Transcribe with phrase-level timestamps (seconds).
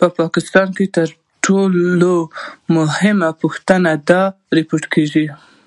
[0.00, 1.08] په پاکستان کې تر
[1.44, 2.12] ټولو
[2.76, 4.22] مهمه پوښتنه دا
[4.56, 5.26] راپورته کېږي.